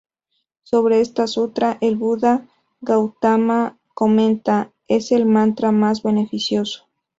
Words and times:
Sobre 0.63 0.99
este 0.99 1.27
sutra, 1.27 1.77
el 1.79 1.95
Buda 1.95 2.47
Gautama 2.81 3.77
comenta, 3.93 4.73
"Es 4.87 5.11
el 5.11 5.27
mantra 5.27 5.71
más 5.71 6.01
beneficioso. 6.01 6.87